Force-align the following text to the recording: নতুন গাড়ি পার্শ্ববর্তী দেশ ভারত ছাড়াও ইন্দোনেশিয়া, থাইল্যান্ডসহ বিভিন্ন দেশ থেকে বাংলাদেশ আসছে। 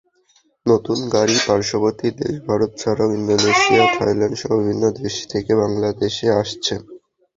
নতুন 0.65 0.97
গাড়ি 1.13 1.35
পার্শ্ববর্তী 1.47 2.07
দেশ 2.19 2.33
ভারত 2.47 2.71
ছাড়াও 2.81 3.09
ইন্দোনেশিয়া, 3.17 3.83
থাইল্যান্ডসহ 3.95 4.51
বিভিন্ন 4.59 4.83
দেশ 4.99 5.15
থেকে 5.31 5.51
বাংলাদেশ 5.61 6.13
আসছে। 6.41 6.73